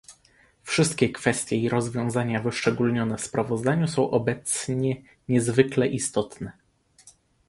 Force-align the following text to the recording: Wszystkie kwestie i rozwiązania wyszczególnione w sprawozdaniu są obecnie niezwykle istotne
Wszystkie 0.63 1.09
kwestie 1.09 1.55
i 1.55 1.69
rozwiązania 1.69 2.41
wyszczególnione 2.41 3.17
w 3.17 3.21
sprawozdaniu 3.21 3.87
są 3.87 4.09
obecnie 4.09 5.01
niezwykle 5.29 5.87
istotne 5.87 6.51